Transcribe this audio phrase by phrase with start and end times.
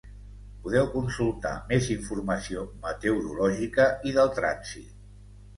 [0.61, 4.93] Podeu consultar més informació meteorològica i del trànsit.